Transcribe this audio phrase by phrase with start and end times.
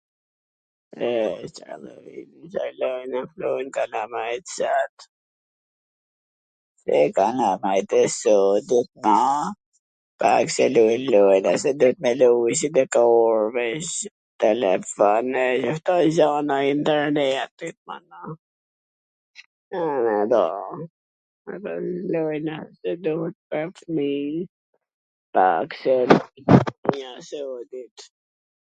[2.79, 4.95] Lojna q lujn kalamajt sot,
[6.99, 9.53] e kalamajt e sotwm,
[10.31, 13.45] asnji lloj lojnash, dun me lujt si dikur....
[14.43, 15.45] telefon, e,
[15.77, 17.53] kto gjona, internet,
[22.13, 22.59] lojna
[23.19, 24.37] pwr fmij...
[25.37, 27.95] fmija i sodit